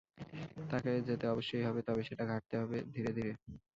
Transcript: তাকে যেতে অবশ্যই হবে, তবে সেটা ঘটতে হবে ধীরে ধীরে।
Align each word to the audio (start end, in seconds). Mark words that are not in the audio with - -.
তাকে 0.71 0.91
যেতে 1.07 1.25
অবশ্যই 1.27 1.65
হবে, 1.67 1.81
তবে 1.87 2.01
সেটা 2.09 2.23
ঘটতে 2.31 2.55
হবে 2.57 2.77
ধীরে 2.93 3.11
ধীরে। 3.17 3.33